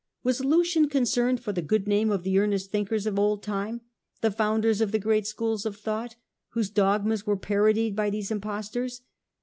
[0.23, 3.81] Was Lucian concerned for the good name of the earnest thinkers of old time,
[4.21, 6.15] the founders of the great schools of thought,
[6.53, 9.03] whose dogmas were parodied by these impostors